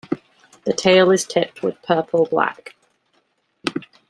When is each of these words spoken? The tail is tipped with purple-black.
The 0.65 0.73
tail 0.73 1.11
is 1.11 1.27
tipped 1.27 1.61
with 1.61 1.79
purple-black. 1.83 2.73